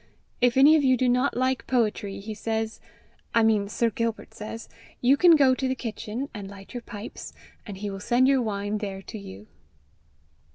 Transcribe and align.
If 0.41 0.57
any 0.57 0.75
of 0.75 0.83
you 0.83 0.97
do 0.97 1.07
not 1.07 1.37
like 1.37 1.67
poetry, 1.67 2.19
he 2.19 2.33
says 2.33 2.79
I 3.35 3.43
mean 3.43 3.69
Sir 3.69 3.91
Gilbert 3.91 4.33
says 4.33 4.67
you 4.99 5.15
can 5.15 5.35
go 5.35 5.53
to 5.53 5.67
the 5.67 5.75
kitchen 5.75 6.27
and 6.33 6.49
light 6.49 6.73
your 6.73 6.81
pipes, 6.81 7.33
and 7.67 7.77
he 7.77 7.91
will 7.91 7.99
send 7.99 8.27
your 8.27 8.41
wine 8.41 8.79
there 8.79 9.03
to 9.03 9.19
you." 9.19 9.45